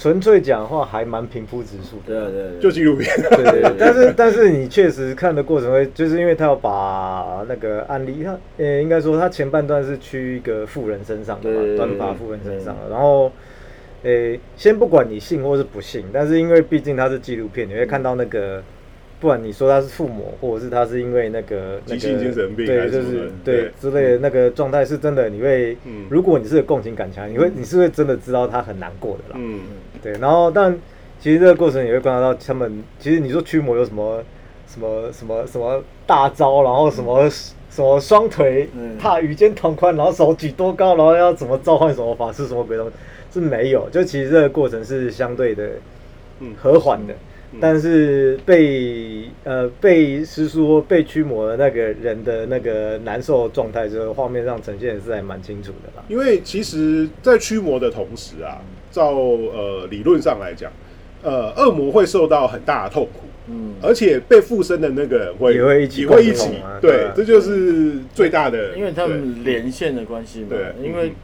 [0.00, 2.14] 纯粹讲的话，还蛮平铺直述的。
[2.14, 3.14] 对啊对啊对啊，就纪录片。
[3.36, 13.30] 对对对，但是但是你确实看的过程会，就是因为他要把那个案例，他呃应该说他前半段是去一个富人身上的嘛对对，对短发富人身上的，然后
[14.02, 18.62] 呃先不管你信或是不信，但是因为毕竟它是纪录片，你会看到那个。
[19.20, 29.36] 不管你说他是父母，或者是他是因为那个那急个性精神病还对，就是对对之类的那个状态是真的，你会嗯，如果你是个共情感强，你会你是会真的知道他很难过的啦。
[29.38, 29.60] 嗯
[30.02, 30.76] 对，然后但
[31.20, 34.22] 其实这个过程也会观察到他们，其实你说驱魔有什么
[34.66, 37.28] 什么什么什么大招，然后什么、
[37.70, 42.92] 什么双腿嗯踏与肩同宽，然后手举多高，然后要怎么召唤什么法师什么鬼东西，
[43.34, 43.88] 是没有。
[43.90, 45.70] 就其实这个过程是相对的
[46.40, 47.12] 嗯和缓的。
[47.12, 56.04] 嗯但是被呃被师叔或被驱魔的那个人的那个难受状态，就是画面上呈现的是还蛮清楚的啦。
[56.06, 60.70] 因为其实，在驱魔的同时啊，照呃理论上来讲，
[61.22, 71.14] 呃，恶魔会受到很大的痛苦，嗯，而且被附身的那个人会也会一起也会一起共同啊，对啊，这就是最大的，因为他们连线的关系嘛对，因为嗯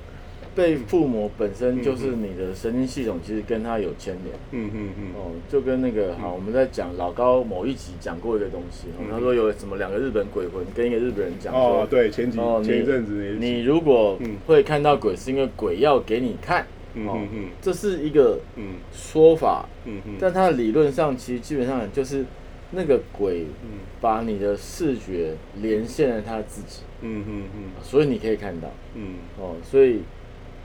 [0.57, 4.35] 被附魔本身就是你的神经系统，其实跟他有牵连。
[4.53, 5.05] 嗯嗯嗯。
[5.15, 13.37] 哦，就跟那个好，我们在讲老高某一集讲过一个东西，他说有什么两个日本鬼魂跟一个日本人讲说哦，，对，前几哦，前一阵子也是。
[13.37, 14.37] 你如果嗯。
[14.47, 16.67] 会看到鬼，是因为鬼要给你看，哦
[16.97, 17.45] 嗯嗯嗯。
[17.63, 18.75] 这是一个嗯。
[18.93, 22.25] 说法，嗯嗯，但它的理论上其实基本上就是
[22.73, 23.79] 那个鬼嗯。
[24.01, 27.63] 把你的视觉连线了他自己，嗯嗯嗯。
[27.83, 28.69] 所以你可以看到。
[28.95, 29.15] 嗯。
[29.39, 30.01] 哦，所以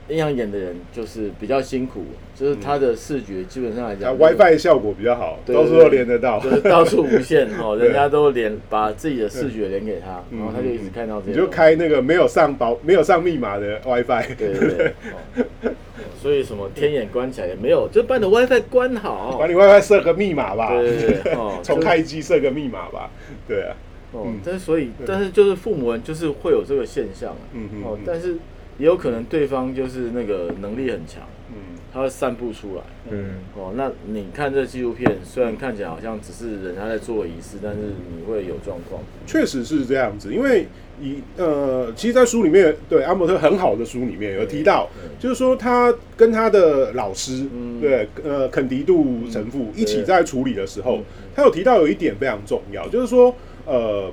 [0.08, 11.36] 阴阳眼的人就是比较辛苦，就是他的视觉基本上来讲 WiFi 效果比较好，到处都连得到，就是到处无线哦， 人家都连把自己的视觉连给他，嗯然后他就一直看到这你。
[11.36, 15.70] 就开那个没有上保没有上密码的 WiFi，对对对，哦
[16.22, 19.36] 所以什么天眼关起来也没有，就把你的 WiFi 关好。
[19.38, 23.10] 把你 WiFi 设个密码吧，对对对哦 开机设个密码吧，
[23.48, 23.74] 对啊，
[24.12, 27.42] 哦嗯，但是所以，但是就是父母人就是会有这个现象啊。
[27.52, 28.36] 嗯嗯嗯，哦但是
[28.78, 32.82] 也有可能对方就是那个能力很强，嗯他会散布出来。
[33.10, 37.78] 嗯，哦，那你看这纪录片，虽然看起来好像只是人家在做仪式，但是
[38.16, 39.02] 你会有状况。
[39.26, 40.66] 确实是这样子，因为
[40.98, 51.04] 以呃，其实，在书里面，对阿伯特很好的书里面有提到，就是说他跟他的老师，嗯对，呃，肯迪杜神父一起在处理的时候嗯，
[51.34, 53.34] 他有提到有一点非常重要，就是说，
[53.66, 54.10] 呃。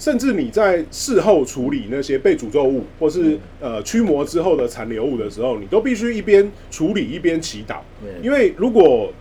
[0.00, 7.76] 甚至你在事后处理那些被诅咒物，或是呃驱魔之后的残留物的时候，你都必须一边处理一边祈祷，
[8.22, 9.12] 因为如果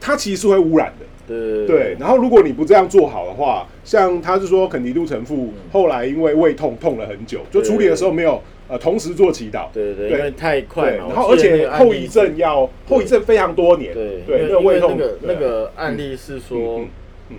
[0.00, 11.06] 它其实是会污染的，对对，然后如果你不这样做好的话，像他是说肯尼杜神父后来因为胃痛痛了很久，就处理的时候没有呃同时做祈祷，对对，对因为太快，嘛。
[11.08, 16.82] 然后而且后遗症要后遗症非常多年，对对，那个胃痛那个那个案例是说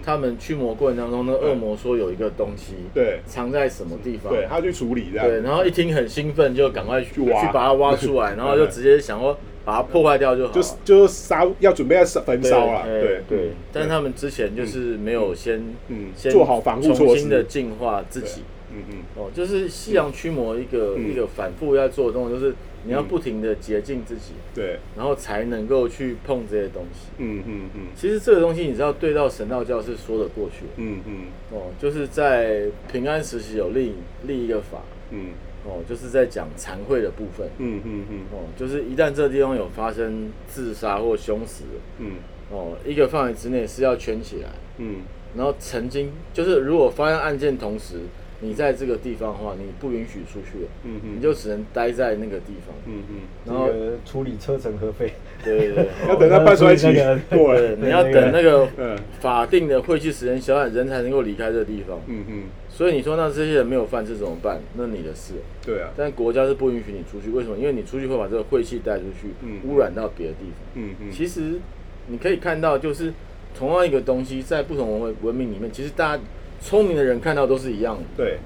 [0.04, 3.20] 他们驱魔过程当中，那恶魔说有一个东西对。
[3.26, 7.42] 藏在什么地方，对，他去处理这样，对，然后一听很兴奋，就赶快去去挖。
[7.42, 17.06] 去把它挖出来， 然后就直接想说把它破坏掉就好了，就是就是烧要准备要烧焚烧了，对对对，但是他们之前就是没有先嗯先做好防护措施。
[17.06, 18.44] 重新的净化自己。
[18.74, 22.54] 嗯嗯哦，就是西洋驱魔一个、嗯一个反复要做的动作，就是
[22.86, 27.08] 你要不停的洁净自己，对，然后才能够去碰这些东西。
[27.18, 30.72] 嗯嗯嗯其实这个东西你知道，对到神道教是说得过去的。
[30.78, 31.14] 嗯嗯
[31.52, 33.94] 哦，就是在平安时期有另
[34.26, 34.80] 另一个法，
[35.12, 35.32] 嗯
[35.66, 37.48] 哦，就是在讲惭愧的部分。
[37.58, 41.64] 嗯嗯嗯哦，就是一旦这个地方有发生自杀或凶死，
[41.98, 42.14] 嗯
[42.52, 44.50] 哦，一个范围之内是要圈起来。
[44.78, 45.02] 嗯
[45.36, 47.98] 然后曾经就是如果发生案件同时，
[48.42, 52.74] 你在这个地方的话，你不允许出去了，嗯嗯，你就只能待在那个地方。
[52.86, 53.70] 嗯嗯，然后
[54.06, 62.00] 处理车程核费，对对对， 要等他办衰期那个过对，了，你要等那个嗯法定的晦气时间消散，人才能够离开这个地方。
[62.08, 64.60] 嗯嗯，所以你说那这些人没有犯事怎么办？
[64.76, 65.34] 那你的事。
[65.66, 67.58] 对啊，但国家是不允许你出去，为什么？
[67.58, 70.56] 因为你出去会把这个晦气带出去，嗯污染到别的地方。
[70.76, 71.60] 嗯嗯，其实
[72.08, 73.14] 你可以看到，就是
[73.58, 76.24] 同样一个东西，在不同文文明里面，其实大家
[76.60, 78.04] 聪明的人看到都是一样的。
[78.18, 78.38] 对，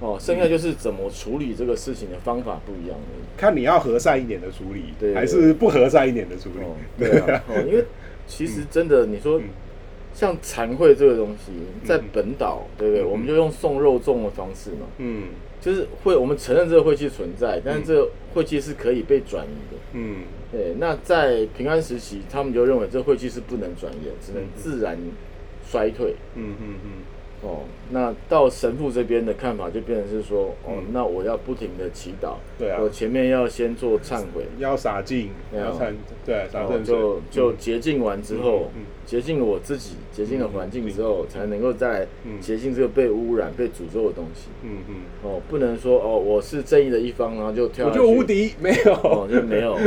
[0.00, 3.24] 哦，剩下就是怎么处理这个事情的方法不一样而已。
[3.36, 5.12] 看你要和善一点的处理，对。
[5.12, 6.64] 对还是不和善一点的处理。
[6.64, 7.84] 哦，，对啊，哦，因为
[8.26, 9.44] 其实真的，你说嗯。
[10.14, 11.52] 像惭愧这个东西，
[11.84, 13.04] 在嗯本岛，对不对？
[13.04, 13.08] 嗯。
[13.08, 15.24] 我们就用送肉粽的方式嘛，嗯。
[15.60, 19.78] 就是会我们承认这个晦气存在，但是这个晦气是可以被转移的。
[19.92, 20.16] 嗯。
[20.50, 24.96] 对，那在平安时期，他们就认为这晦气是不能转移的，只能自然
[25.64, 26.14] 衰退。
[26.34, 26.90] 嗯嗯嗯
[27.40, 30.84] 哦，那到神父这边的看法就变成是说，哦，嗯。
[30.92, 32.78] 那我要不停的祈祷，对啊。
[32.82, 35.66] 我前面要先做忏悔，要洒净，对啊。
[35.66, 35.92] 要忏，
[36.26, 37.56] 对，洒然后就就嗯。
[37.58, 42.40] 洁净完之后嗯嗯，洁净了我自己，洁净了环境之后，才能够再来嗯。
[42.40, 44.48] 洁净这个被污染、被诅咒的东西。
[44.64, 49.78] 嗯嗯，哦，不能说哦，我是正义的一方，然后就跳下去，我就无敌，没有，哦，就没有哦。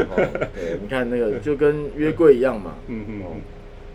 [0.55, 3.21] 对，你看那个 就跟约柜一样嘛，嗯嗯，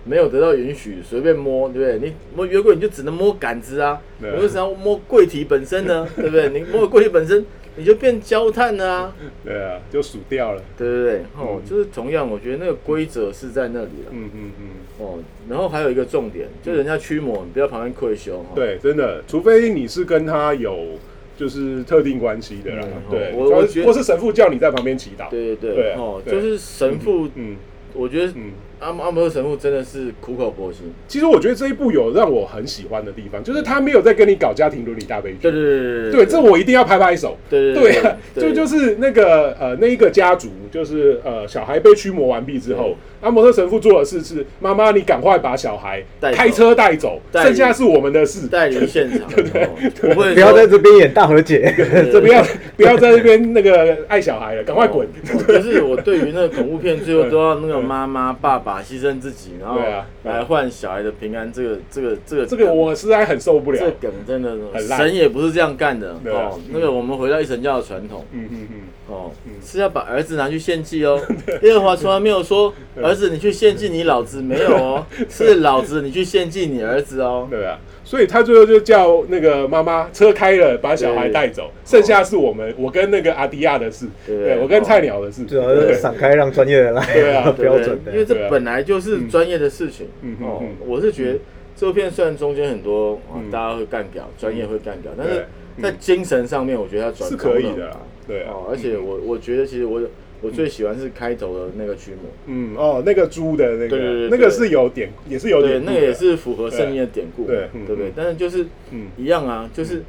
[0.06, 2.08] 没有得到允许，随便摸，对不对？
[2.08, 6.06] 你摸约柜，你就只能摸杆子啊，你为什么要摸柜体本身呢？
[6.14, 6.48] 对不对？
[6.50, 7.44] 你摸了柜体本身，
[7.76, 9.14] 你就变焦炭了啊，
[9.44, 11.16] 对啊，就数掉了，对不对？
[11.36, 14.12] 哦嗯，就是同样，我觉得那个规则是在那里了。
[14.12, 14.66] 嗯嗯嗯，
[14.98, 15.18] 哦，
[15.50, 18.36] 然后还有一个重点，就人家驱魔，你不要旁边愧羞。
[18.38, 20.90] 哦，对，真的，除非你是跟他有
[21.36, 27.56] 就是特定关系的啦嗯，对，我我觉得或是神父叫你在旁边祈祷，对对对啊，哦，对就是神父，嗯
[27.92, 28.52] 我觉得嗯。
[28.80, 30.92] 阿阿摩特神父真的是苦口婆心。
[31.08, 35.38] 其实我觉得这一部有让我很喜欢的地方，就是他没有在跟你搞家庭伦理大悲剧。
[35.42, 37.36] 对对对对，这我一定要拍拍手。
[37.48, 48.46] 对对啊，对 就就是那个呃那一个家族，就是呃小孩被驱魔完毕之后，阿摩特神父做的事是：妈妈，你赶快把小孩带开车带走，带剩下是我们的事。
[48.48, 51.74] 带离现场， 对不会不要在这边演大和解。
[52.12, 52.44] 这不要
[52.76, 55.06] 不要在这边那个爱小孩了，赶快滚！
[55.06, 61.52] 哦就是我对于那个恐怖片，最后都要那个妈妈、爸爸牺牲自己，然后对啊来换小孩的平安。
[61.52, 63.86] 这个、这个、这个、这个我实在很受不了这。
[63.86, 66.60] 个梗真的很烂神也不是这样干的对啊哦。
[66.70, 69.30] 那个我们回到一神教的传统嗯嗯嗯，哦，
[69.64, 71.16] 是要把儿子拿去献祭哦。
[71.62, 77.46] 耶和华从来没有说儿子你去献祭你老子，没有哦，是老子你去献祭你儿子哦。
[77.48, 84.36] 对啊，所以他最后就叫那个妈妈车开了，把小孩带走，剩下是我们我跟那个阿迪亚的事，对。
[84.36, 87.04] 对我跟菜鸟的事，主要是散开，让专业的来。
[87.12, 87.34] 对。
[87.34, 87.98] 啊标准。
[88.04, 90.06] 的因为这本来就是专业的事情。
[90.40, 91.38] 哦我是觉得
[91.74, 95.44] 这部片虽然中间很多大家会干掉，专业会干掉，但是
[95.82, 97.96] 在精神上面，我觉得他转是可以的啦，
[98.28, 98.52] 对啊。
[98.52, 100.00] 哦，，而且我我觉得其实我
[100.42, 108.10] 我最喜欢是开头的那个驱魔，嗯哦，那个猪的那个对对对那个是有点，也是有对，点，那个也，是符合圣经的典故嘛，对嗯对不对？
[108.10, 108.12] 嗯？
[108.16, 109.08] 但是就是嗯。
[109.16, 110.02] 一样啊，就是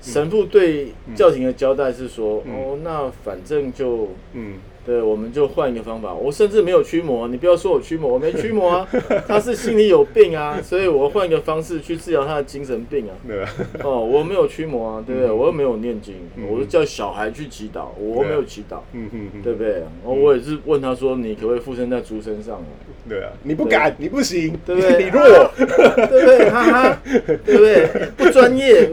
[0.00, 2.52] 神父对教廷的交代是说，嗯。
[2.54, 4.08] 哦，那反正就。
[4.34, 6.12] 嗯对，我们就换一个方法。
[6.12, 8.88] 我甚至没有驱魔，你不要说我驱魔，我没驱魔啊，
[9.28, 13.14] 他是心里有病啊，所以我换一个方式去治疗他的精神病啊。
[13.26, 13.48] 对啊，
[13.84, 15.28] 哦，我没有驱魔啊，对不对？
[15.30, 15.36] 嗯。
[15.38, 16.44] 我又没有念经，嗯。
[16.50, 19.82] 我就叫小孩去祈祷，我没有祈祷，嗯嗯嗯，对不对？
[20.04, 22.66] 我也是问他说，你可不可以附身在猪身上啊？
[23.08, 24.98] 对啊，你不敢，你不行，对不对？
[25.04, 25.22] 你弱，
[25.56, 25.66] 对
[26.20, 26.50] 不对？
[26.50, 27.02] 哈哈，
[27.44, 27.86] 对不对？
[28.16, 28.88] 不专业，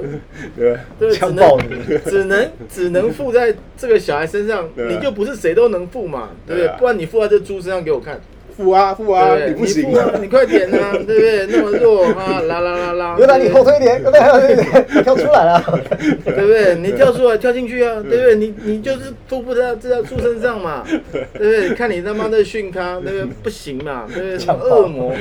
[0.55, 0.81] 对啊。
[0.99, 1.99] 对，只能你。
[2.05, 4.69] 只能只能附在这个小孩身上，啊。
[4.89, 6.75] 你就不是谁都能附嘛，对不对啊？
[6.75, 8.19] 对不然你付在这猪身上给我看。
[8.59, 11.47] 负啊付啊，你不行啊，你快点啊， 对不对？
[11.47, 15.63] 那么弱啊，啦啦啦啦，牛仔，你后退一点，牛仔后退一点，跳出来了。
[16.25, 16.75] 对不对？
[16.75, 18.35] 你跳出来，跳进去啊，对不对？
[18.35, 21.69] 你你就是突不在这条猪身上嘛，对不对？
[21.73, 23.25] 看你他妈的训咖，对不对？
[23.43, 24.37] 不行嘛，对不对？
[24.39, 25.13] 什么恶魔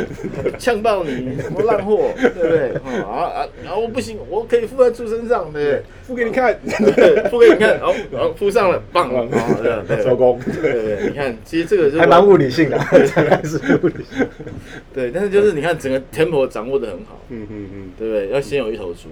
[0.59, 2.73] 呛爆你，什么烂货，对不对？
[2.85, 5.83] 哦啊啊，然后不行，我可以附在猪身上， 对不对？
[6.09, 6.59] 付给你看，
[6.97, 9.27] 对，附给你看，好，好，附上了，棒，好，
[9.63, 12.79] 对对收工，对对对，你看，其实这个就是还蛮物理性的，
[14.95, 17.91] 对，但是就是你看整个 tempo 掌握的很好，嗯嗯嗯。
[17.99, 18.29] 对不对？
[18.31, 19.09] 要先有一头猪，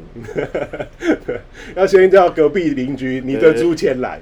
[1.75, 4.21] 要先叫隔壁邻居你的猪牵来，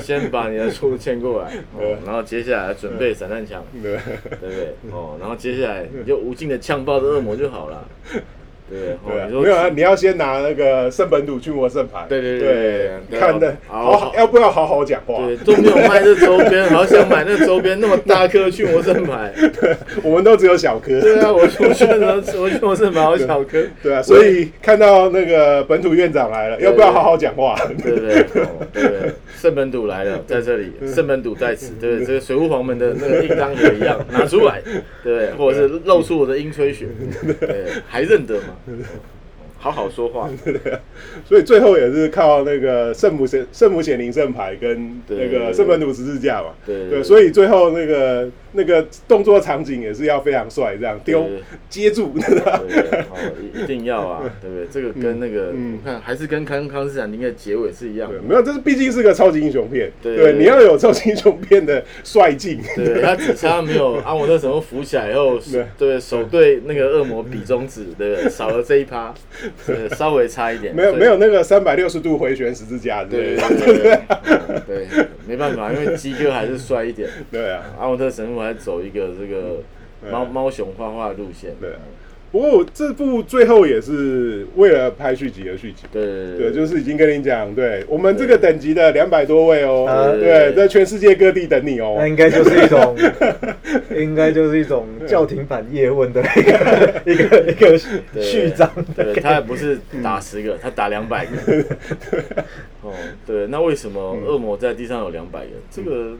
[0.00, 3.96] 先把你的猪牵过来， 哦，然后接下来准备散弹枪，对
[4.40, 4.74] 对不对？
[4.90, 7.88] 哦，然后接下来你就无尽的枪爆这恶魔就好了，
[8.70, 9.40] 对对？
[9.42, 15.26] 没有啊，你要先拿那个圣本土驱魔圣牌，对对对对对对看的好好好，要不要好好讲话？
[15.26, 19.32] 对，都没有卖这周边，好想买那周边那么大颗去魔圣牌，
[20.02, 27.56] 我们都只有小颗，对啊，我出去的时候，我驱魔圣牌好小颗，对啊，所以看到那个本土院长来了，要不要好好讲话？
[27.82, 28.20] 对不对？
[28.42, 28.82] 哦，对？
[29.36, 32.04] 圣本笃来了，在这里，圣本笃在此，对？
[32.04, 34.60] 这个水户黄门的那个印章也一样，拿出来，
[35.02, 35.30] 对？
[35.32, 36.86] 或者是露出我的鹰吹雪，
[37.40, 38.84] 对，还认得吗？
[39.62, 40.26] 好好说话，
[41.28, 45.28] 所以最后也是靠那个圣母显圣母显灵圣牌跟那对对。
[45.28, 46.98] 对个圣本土十字架嘛，对对对。
[47.00, 51.26] 对，所以最后那个那个动作场景也是要非常帅，这样丢
[51.68, 53.00] 接住，对不对？
[53.10, 54.66] 哦，一一定要啊， 对不对？
[54.70, 58.20] 这个跟那个，嗯我看还是跟康康斯坦丁的结尾是一样的，。
[58.20, 68.30] 没有，这是毕竟是个超级英雄片，对你要有超级英雄片的帅劲，对，他只差没有阿姆特神父扶起来以后， 对对手对那个恶魔比中指，对不对？
[68.30, 69.14] 少了这一趴，
[69.66, 70.74] 对，稍微差一点。
[70.74, 74.00] 没有没有那个三百六十度回旋十字架对对，
[74.66, 77.62] 对对没办法，因为鸡哥还是帅一点，对啊。
[77.78, 79.62] 阿姆特神走一个这个
[80.10, 81.54] 猫对猫熊画画的路线。
[81.60, 81.70] 对
[82.32, 85.82] 不过这部最后也是为了拍续集而续集。
[85.90, 92.06] 对对对，就是已经跟你讲，对我们这个等级的两百多位哦，啊对，在全世界各地等你哦那。
[92.06, 92.96] 应该就是一种，
[93.96, 97.78] 应该就是一种叫停版叶问的一个一个一个
[98.14, 101.64] 对序章的对，他也不是打十个，他打两百个。
[102.82, 102.92] 哦，
[103.26, 105.50] 对，那为什么恶魔在地上有两百个？
[105.68, 106.12] 这个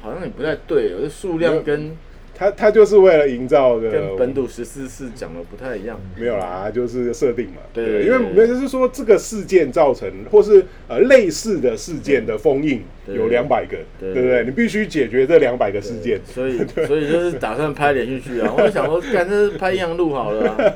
[0.00, 1.96] 好像也不太对，这数量跟
[2.34, 6.00] 他他就是为了营造的跟本土十四四讲的不太一样。
[6.16, 7.56] 没有啦，就是设定嘛。
[7.72, 14.44] 对因为没有就是说这个事件造成，或是呃类似的事件的封印对有两百个，对对不对？
[14.44, 16.20] 你必须解决这两百个事件。
[16.24, 18.54] 所以所以就是打算拍连续剧啊。
[18.56, 20.74] 我就想说，干这是拍阴阳路好了、啊。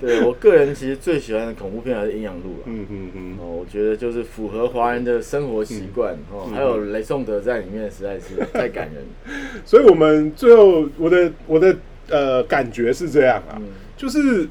[0.00, 2.64] 对我个人其实最喜欢的恐怖片还是阴阳路啊。
[2.64, 3.29] 嗯嗯嗯，哦，
[3.60, 9.04] 我觉得就是符合华人的生活习惯哦，嗯还有雷颂德在里面实在是太感人。
[9.66, 11.76] 所以我们最后我的我的
[12.08, 14.48] 呃感觉是这样啊，嗯就是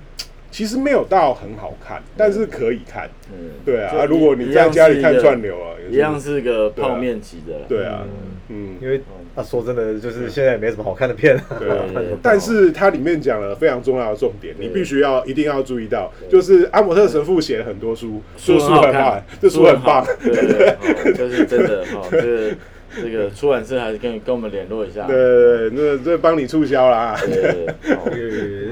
[0.51, 3.10] 其实没有到很好看，但是可以看。
[3.32, 7.66] 嗯，对啊，啊如果你在家里看串流啊，一样是个泡面级的。
[7.68, 8.05] 对啊，
[8.49, 8.76] 嗯，嗯。
[8.82, 9.01] 因为
[9.36, 11.44] 啊，说真的，就是现在也没什么好看的片啊。
[11.60, 11.70] 对
[12.22, 20.04] 但是它里面讲了非常重要的重点，你必须要一定要注意到，就是阿姆特神父写了很多书，书说书很好看很棒，，这书很棒。
[20.04, 22.56] 好，对对对，哦这是真的哈，这个
[23.04, 25.06] 这个出版社还是跟跟我们联络一下。
[25.06, 27.16] 对对对，那这帮你促销啦。
[27.24, 27.68] 对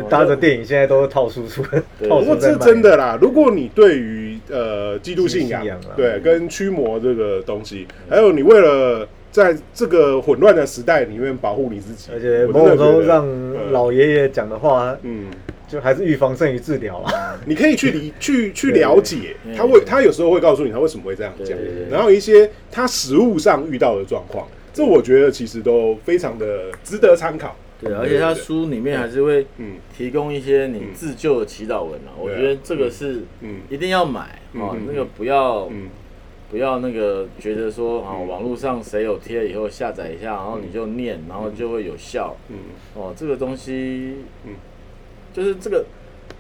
[0.10, 1.62] 搭着电影现在都是套书出，
[2.00, 15.28] 不过这书在卖真的啦，如果你对于呃基督信仰信仰啊，对跟驱魔这个东西，还有你为了在这个混乱的时代里面保护你自己，而且某种程度的觉得上，老爷爷讲的话，嗯。
[15.70, 17.38] 就还是预防胜于治疗啊。
[17.46, 21.58] 你可以去理去去了解他会他有时候会告诉你他为什么会这样讲
[21.92, 27.54] 然后一些他实物上遇到的状况，这我觉得其实都非常的值得参考。
[27.82, 29.74] 对，而且他书里面还是会嗯。
[29.98, 33.58] 提供一些你自救的祈祷文啊，我觉得这个是嗯。
[33.70, 35.90] 一定要买哦嗯嗯，那个不要嗯
[36.50, 42.56] 不要那个觉得说啊，网络上谁有贴以后下载一下，然后你就念，然后就会有效嗯
[42.96, 44.54] 哦，这个东西嗯
[45.34, 45.86] 就是这个。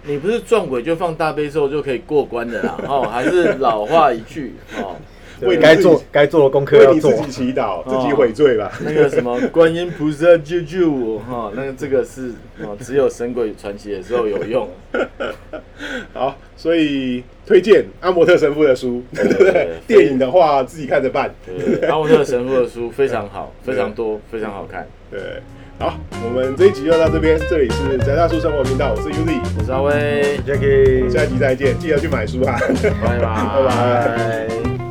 [0.03, 4.95] 你不是撞鬼就放大悲咒就可以过关的啦， 哦，还是老话一句哦，
[5.41, 7.31] 为该做该做的功课要做为你自。
[7.31, 8.71] 己祈祷，自己悔罪吧。
[8.85, 12.31] 那个什么观音菩萨救救我哈，那个这个是
[12.61, 14.69] 哦，只有神鬼传奇的时候有用。
[16.13, 19.69] 好，所以推荐阿摩特神父的书，对不 对？
[19.87, 21.33] 电影的话自己看着办。
[21.45, 24.85] 对，阿摩特神父的书非常好，非常多，非常好看。
[25.09, 25.19] 对，
[25.79, 32.59] 好，我们这一集就到这边，这里是宅大叔生活频道，我是 Uzi，我是阿威，Jackie，下一集再见，记得去买书哈。
[33.01, 33.21] 拜拜，
[33.63, 34.86] 拜拜。